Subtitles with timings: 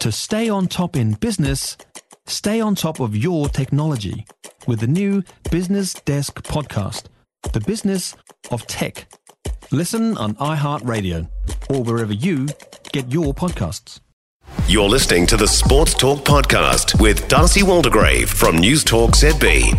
[0.00, 1.76] To stay on top in business,
[2.26, 4.24] stay on top of your technology
[4.66, 7.08] with the new Business Desk podcast,
[7.52, 8.16] The Business
[8.50, 9.12] of Tech.
[9.70, 11.28] Listen on iHeartRadio
[11.68, 12.48] or wherever you
[12.94, 14.00] get your podcasts.
[14.66, 19.76] You're listening to the Sports Talk Podcast with Darcy Waldegrave from News Talk ZB.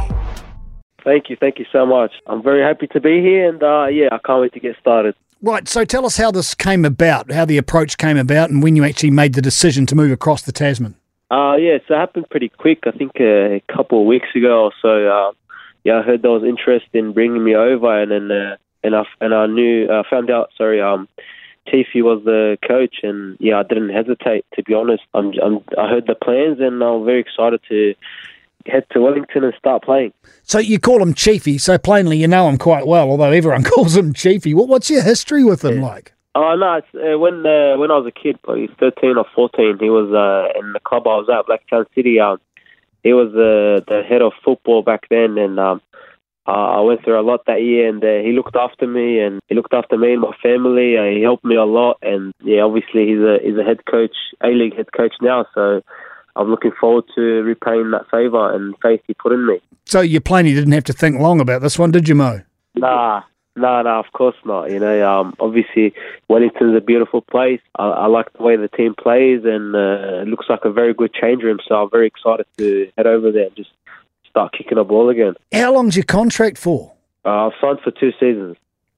[1.03, 2.11] Thank you, thank you so much.
[2.27, 5.15] I'm very happy to be here, and uh, yeah, I can't wait to get started.
[5.43, 8.75] Right, so tell us how this came about, how the approach came about, and when
[8.75, 10.95] you actually made the decision to move across the Tasman.
[11.31, 12.79] Uh, yeah, so it happened pretty quick.
[12.85, 15.07] I think a couple of weeks ago or so.
[15.07, 15.31] Uh,
[15.83, 19.03] yeah, I heard there was interest in bringing me over, and then uh, and I
[19.19, 20.51] and I knew, uh, found out.
[20.55, 21.07] Sorry, um,
[21.67, 24.45] Chiefy was the coach, and yeah, I didn't hesitate.
[24.55, 27.95] To be honest, I'm, I'm I heard the plans, and I'm very excited to
[28.65, 30.13] head to Wellington and start playing.
[30.43, 33.95] So you call him Chiefy, so plainly you know him quite well, although everyone calls
[33.95, 34.53] him Chiefy.
[34.53, 35.87] What, what's your history with him yeah.
[35.87, 36.13] like?
[36.33, 36.75] Oh no!
[36.75, 40.07] It's, uh, when uh, when I was a kid, probably thirteen or fourteen, he was
[40.13, 42.21] uh, in the club I was at, Blacktown City.
[42.21, 42.39] Um,
[43.03, 45.81] he was uh, the head of football back then, and um,
[46.47, 47.89] uh, I went through a lot that year.
[47.89, 50.97] And uh, he looked after me, and he looked after me and my family.
[50.97, 54.15] Uh, he helped me a lot, and yeah, obviously he's a he's a head coach,
[54.41, 55.45] A League head coach now.
[55.53, 55.81] So
[56.35, 59.59] I'm looking forward to repaying that favour and faith he put in me.
[59.85, 62.41] So you plainly didn't have to think long about this one, did you, Mo?
[62.75, 63.23] Nah,
[63.55, 64.71] no, no, of course not.
[64.71, 65.93] You know, um, obviously
[66.29, 67.59] Wellington's a beautiful place.
[67.77, 70.93] I, I like the way the team plays, and uh, it looks like a very
[70.93, 71.59] good change room.
[71.67, 73.71] So I'm very excited to head over there and just
[74.29, 75.33] start kicking a ball again.
[75.51, 76.93] How long's your contract for?
[77.25, 78.55] Uh, I've signed for two seasons.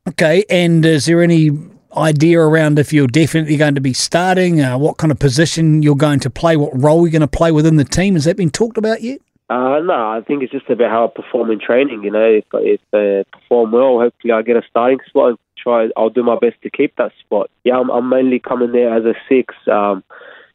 [0.08, 1.50] Okay, and is there any
[1.98, 5.96] idea around if you're definitely going to be starting, uh, what kind of position you're
[5.96, 8.16] going to play, what role you're going to play within the team.
[8.16, 9.20] Has that been talked about yet?
[9.50, 12.04] Uh, no, I think it's just about how I perform in training.
[12.04, 15.40] You know, if, if I perform well, hopefully I get a starting spot.
[15.58, 17.50] Try, I'll do my best to keep that spot.
[17.64, 19.54] Yeah, I'm, I'm mainly coming there as a six.
[19.72, 20.04] Um,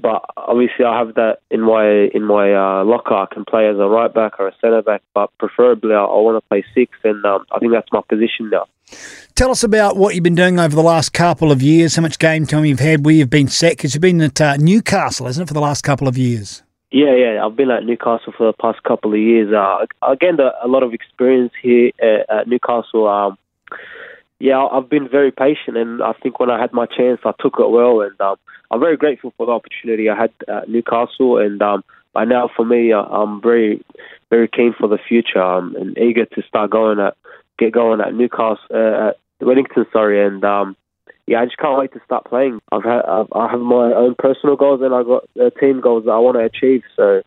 [0.01, 3.15] but obviously, I have that in my in my uh, locker.
[3.15, 6.21] I can play as a right back or a centre back, but preferably I, I
[6.21, 8.67] want to play six, and um, I think that's my position now.
[9.35, 11.97] Tell us about what you've been doing over the last couple of years.
[11.97, 13.05] How much game time you've had?
[13.05, 13.73] Where you've been set?
[13.73, 16.63] Because you've been at uh, Newcastle, isn't it, for the last couple of years?
[16.91, 17.45] Yeah, yeah.
[17.45, 19.53] I've been at Newcastle for the past couple of years.
[19.53, 23.07] Uh, again, a lot of experience here uh, at Newcastle.
[23.07, 23.37] Um,
[24.41, 27.55] yeah, I've been very patient, and I think when I had my chance, I took
[27.59, 28.37] it well, and um,
[28.71, 31.39] I'm very grateful for the opportunity I had at Newcastle.
[31.39, 31.83] And um,
[32.13, 33.85] by now, for me, uh, I'm very,
[34.31, 37.17] very keen for the future um, and eager to start going at,
[37.59, 40.77] get going at Newcastle, uh, at Wellington, sorry, and um,
[41.27, 42.61] yeah, I just can't wait to start playing.
[42.73, 46.05] I've had, I've, I have my own personal goals, and I've got uh, team goals
[46.05, 46.85] that I want to achieve.
[46.97, 47.23] So,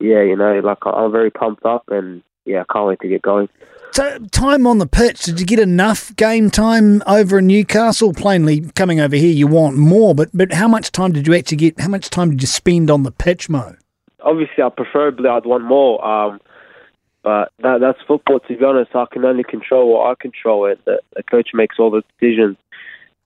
[0.00, 3.22] yeah, you know, like I'm very pumped up, and yeah, I can't wait to get
[3.22, 3.48] going.
[3.92, 8.14] So, time on the pitch, did you get enough game time over in Newcastle?
[8.14, 11.58] Plainly, coming over here, you want more, but but how much time did you actually
[11.58, 11.78] get?
[11.78, 13.76] How much time did you spend on the pitch, Mo?
[14.20, 16.40] Obviously, I preferably I'd want more, um,
[17.22, 18.40] but that, that's football.
[18.40, 21.78] To be honest, I can only control what I control, and the, the coach makes
[21.78, 22.56] all the decisions.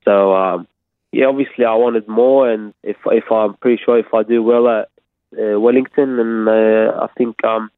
[0.05, 0.67] So, um,
[1.13, 4.69] yeah, obviously, I wanted more, and if if I'm pretty sure if I do well
[4.69, 4.89] at
[5.39, 7.71] uh, Wellington, and uh, I think um,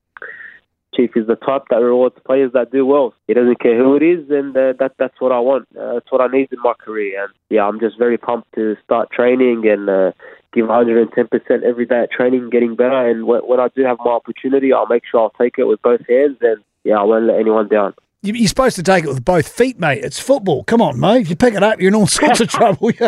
[0.94, 3.14] Chief is the type that rewards players that do well.
[3.26, 5.68] He doesn't care who it is, and uh, that that's what I want.
[5.78, 7.24] Uh, that's what I need in my career.
[7.24, 10.12] And yeah, I'm just very pumped to start training and uh,
[10.52, 13.08] give 110% every day at training, getting better.
[13.08, 15.82] And when when I do have my opportunity, I'll make sure I'll take it with
[15.82, 16.38] both hands.
[16.40, 17.94] And yeah, I won't let anyone down.
[18.22, 20.02] You're supposed to take it with both feet, mate.
[20.02, 20.64] It's football.
[20.64, 21.22] Come on, mate.
[21.22, 22.88] If you pick it up, you're in all sorts of trouble.
[22.88, 22.90] uh,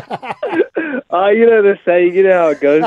[1.30, 2.14] you know the saying.
[2.14, 2.84] You know how it goes.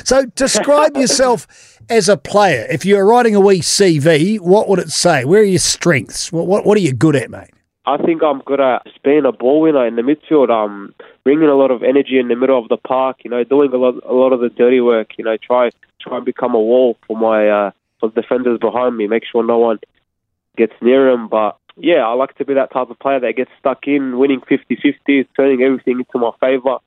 [0.08, 2.66] so, describe yourself as a player.
[2.70, 5.26] If you were writing a wee CV, what would it say?
[5.26, 6.32] Where are your strengths?
[6.32, 7.50] What What, what are you good at, mate?
[7.84, 10.48] I think I'm good at being a ball winner in the midfield.
[10.48, 13.18] Um, bringing a lot of energy in the middle of the park.
[13.24, 15.18] You know, doing a lot, a lot of the dirty work.
[15.18, 15.68] You know, try
[16.00, 19.06] try and become a wall for my uh, for defenders behind me.
[19.06, 19.80] Make sure no one
[20.56, 21.28] gets near him.
[21.28, 24.40] But yeah, I like to be that type of player that gets stuck in, winning
[24.40, 26.78] 50-50, turning everything into my favour.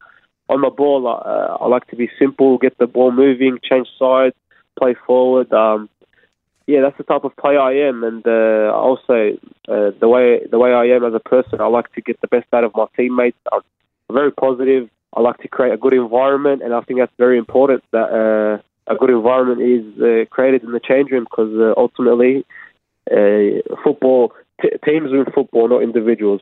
[0.50, 4.35] On the ball, uh, I like to be simple, get the ball moving, change sides,
[4.79, 5.52] play forward.
[5.52, 5.90] Um,
[6.67, 9.37] yeah, that's the type of player I am, and uh, also
[9.69, 12.28] uh, the way the way I am as a person, I like to get the
[12.28, 13.37] best out of my teammates.
[13.53, 13.61] I'm
[14.11, 14.90] very positive.
[15.14, 17.84] I like to create a good environment, and I think that's very important.
[17.91, 22.46] That uh, a good environment is uh, created in the change room because uh, ultimately
[23.11, 26.41] uh, football t- teams win football, not individuals.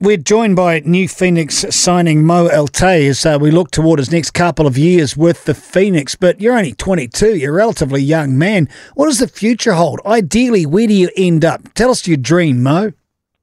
[0.00, 4.30] We're joined by New Phoenix signing Mo Al-Taay as uh, we look toward his next
[4.30, 6.14] couple of years with the Phoenix.
[6.14, 8.68] But you're only 22, you're a relatively young man.
[8.94, 10.00] What does the future hold?
[10.06, 11.74] Ideally, where do you end up?
[11.74, 12.92] Tell us your dream, Mo.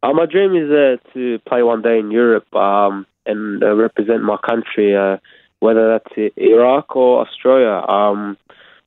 [0.01, 4.24] Uh, my dream is uh, to play one day in Europe um, and uh, represent
[4.24, 4.95] my country.
[4.95, 5.18] Uh,
[5.59, 7.83] whether that's Iraq or Australia.
[7.88, 8.38] Um,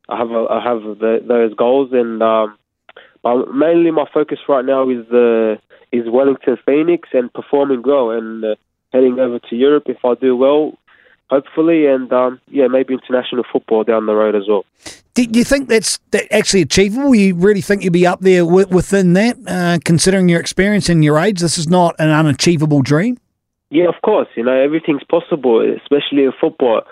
[0.08, 2.56] I have a, I have the, those goals, and um,
[3.25, 5.58] mainly my focus right now is the
[5.93, 8.55] is Wellington Phoenix and performing well and uh,
[8.93, 10.78] heading over to Europe if I do well,
[11.28, 14.64] hopefully, and um, yeah, maybe international football down the road as well.
[15.14, 17.14] Do you think that's that actually achievable?
[17.14, 21.19] You really think you'd be up there within that, uh, considering your experience and your
[21.19, 21.40] age?
[21.40, 23.19] This is not an unachievable dream.
[23.70, 24.28] Yeah, of course.
[24.37, 26.82] You know, everything's possible, especially in football.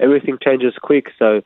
[0.00, 1.42] Everything changes quick, so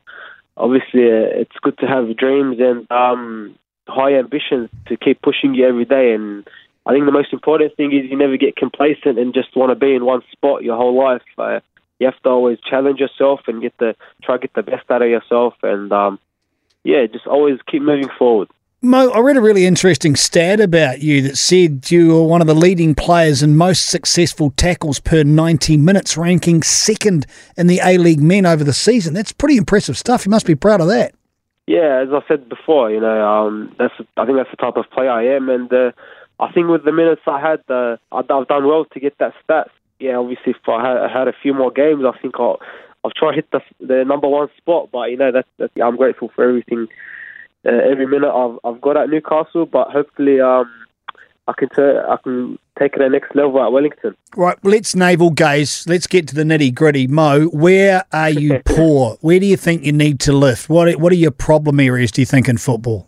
[0.57, 3.55] obviously uh, it's good to have dreams and um,
[3.89, 6.13] high ambitions to keep pushing you every day.
[6.13, 6.47] And
[6.85, 9.75] I think the most important thing is you never get complacent and just want to
[9.75, 11.21] be in one spot your whole life.
[11.37, 11.59] Uh,
[11.99, 15.01] you have to always challenge yourself and get the try to get the best out
[15.01, 16.17] of yourself, and um,
[16.83, 18.49] yeah, just always keep moving forward.
[18.81, 22.47] Mo, I read a really interesting stat about you that said you were one of
[22.47, 27.25] the leading players in most successful tackles per 90 minutes, ranking second
[27.57, 29.13] in the A League men over the season.
[29.13, 30.25] That's pretty impressive stuff.
[30.25, 31.13] You must be proud of that.
[31.69, 34.89] Yeah, as I said before, you know, um, that's I think that's the type of
[34.89, 35.91] player I am, and uh,
[36.39, 39.69] I think with the minutes I had, uh, I've done well to get that stat.
[39.99, 42.59] Yeah, obviously, if I had, I had a few more games, I think I'll,
[43.03, 44.89] I'll try to hit the, the number one spot.
[44.91, 46.87] But you know, that's, that's I'm grateful for everything
[47.63, 50.71] uh, every minute I've I've got at Newcastle, but hopefully um,
[51.49, 54.15] I can t- I can take it to the next level at Wellington.
[54.37, 55.83] Right, let's navel gaze.
[55.87, 57.07] Let's get to the nitty gritty.
[57.07, 59.17] Mo, where are you poor?
[59.21, 60.69] Where do you think you need to lift?
[60.69, 62.11] What are, what are your problem areas?
[62.11, 63.07] Do you think in football?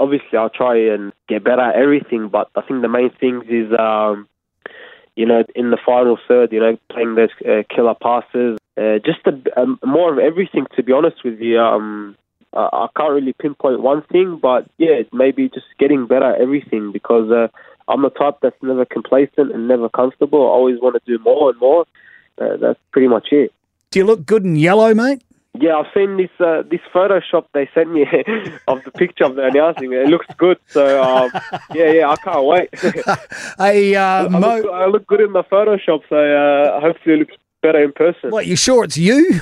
[0.00, 3.70] Obviously, I'll try and get better at everything, but I think the main things is
[3.78, 4.26] um,
[5.14, 9.20] you know in the final third, you know, playing those uh, killer passes, uh, just
[9.26, 10.66] a, um, more of everything.
[10.76, 11.60] To be honest with you.
[11.60, 12.16] Um,
[12.54, 16.92] uh, I can't really pinpoint one thing, but yeah, maybe just getting better at everything
[16.92, 17.48] because uh,
[17.88, 20.42] I'm the type that's never complacent and never comfortable.
[20.42, 21.84] I always want to do more and more.
[22.40, 23.52] Uh, that's pretty much it.
[23.90, 25.22] Do you look good in yellow, mate?
[25.56, 28.02] Yeah, I've seen this uh, this Photoshop they sent me
[28.68, 29.92] of the picture of the announcing.
[29.92, 31.30] It looks good, so um,
[31.74, 32.70] yeah, yeah, I can't wait.
[33.58, 37.14] hey, uh, I, Mo, I look, I look good in the Photoshop, so uh, hopefully
[37.14, 38.30] it looks better in person.
[38.30, 38.46] What?
[38.46, 39.40] You sure it's you?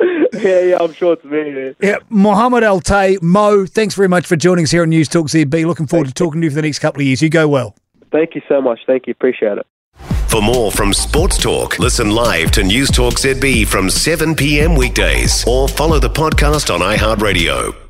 [0.32, 1.74] yeah, yeah, I'm sure it's me.
[1.80, 5.66] Yeah, Mohamed Al-Taay, Mo, thanks very much for joining us here on News Talk ZB.
[5.66, 7.20] Looking forward Thank to talking to you for the next couple of years.
[7.20, 7.74] You go well.
[8.10, 8.80] Thank you so much.
[8.86, 9.12] Thank you.
[9.12, 9.66] Appreciate it.
[10.28, 14.74] For more from Sports Talk, listen live to News Talk ZB from 7 p.m.
[14.76, 17.89] weekdays or follow the podcast on iHeartRadio.